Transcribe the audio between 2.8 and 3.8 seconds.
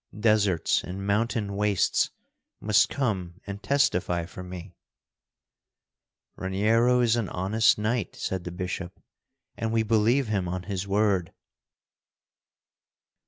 come and